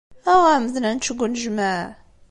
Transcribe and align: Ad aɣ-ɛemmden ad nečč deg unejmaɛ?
Ad 0.29 0.35
aɣ-ɛemmden 0.39 0.87
ad 0.89 0.93
nečč 0.95 1.07
deg 1.09 1.21
unejmaɛ? 1.25 1.81